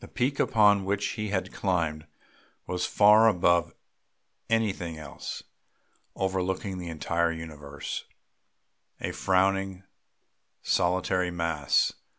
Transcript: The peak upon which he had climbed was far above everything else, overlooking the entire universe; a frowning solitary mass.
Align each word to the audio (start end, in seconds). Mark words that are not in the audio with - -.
The 0.00 0.08
peak 0.08 0.40
upon 0.40 0.86
which 0.86 1.08
he 1.08 1.28
had 1.28 1.52
climbed 1.52 2.06
was 2.66 2.86
far 2.86 3.28
above 3.28 3.74
everything 4.48 4.96
else, 4.96 5.42
overlooking 6.16 6.78
the 6.78 6.88
entire 6.88 7.30
universe; 7.30 8.06
a 9.02 9.12
frowning 9.12 9.82
solitary 10.62 11.30
mass. 11.30 11.92